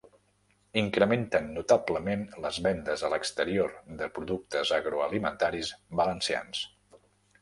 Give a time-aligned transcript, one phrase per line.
[0.81, 6.65] Incrementen notablement les vendes a l'exterior de productes agroalimentaris valencians